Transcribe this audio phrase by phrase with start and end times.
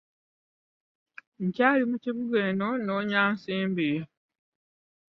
[1.45, 3.89] Nkyali mu kibuga eno nnoonya nsimbi.